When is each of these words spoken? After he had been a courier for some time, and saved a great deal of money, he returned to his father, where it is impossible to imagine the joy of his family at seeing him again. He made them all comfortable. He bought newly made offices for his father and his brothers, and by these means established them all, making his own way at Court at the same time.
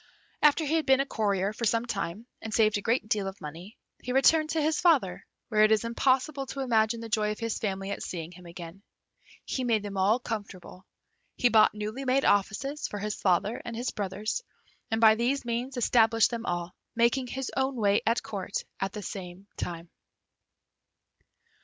After 0.41 0.65
he 0.65 0.73
had 0.73 0.87
been 0.87 0.99
a 0.99 1.05
courier 1.05 1.53
for 1.53 1.65
some 1.65 1.85
time, 1.85 2.25
and 2.41 2.51
saved 2.51 2.75
a 2.79 2.81
great 2.81 3.07
deal 3.07 3.27
of 3.27 3.39
money, 3.39 3.77
he 4.01 4.11
returned 4.13 4.49
to 4.49 4.59
his 4.59 4.81
father, 4.81 5.27
where 5.49 5.63
it 5.63 5.71
is 5.71 5.83
impossible 5.83 6.47
to 6.47 6.61
imagine 6.61 7.01
the 7.01 7.07
joy 7.07 7.31
of 7.31 7.37
his 7.37 7.59
family 7.59 7.91
at 7.91 8.01
seeing 8.01 8.31
him 8.31 8.47
again. 8.47 8.81
He 9.45 9.63
made 9.63 9.83
them 9.83 9.97
all 9.97 10.17
comfortable. 10.17 10.87
He 11.37 11.49
bought 11.49 11.75
newly 11.75 12.03
made 12.03 12.25
offices 12.25 12.87
for 12.87 12.97
his 12.97 13.13
father 13.13 13.61
and 13.63 13.75
his 13.75 13.91
brothers, 13.91 14.41
and 14.89 14.99
by 14.99 15.13
these 15.13 15.45
means 15.45 15.77
established 15.77 16.31
them 16.31 16.47
all, 16.47 16.73
making 16.95 17.27
his 17.27 17.51
own 17.55 17.75
way 17.75 18.01
at 18.03 18.23
Court 18.23 18.55
at 18.79 18.93
the 18.93 19.03
same 19.03 19.45
time. 19.55 19.87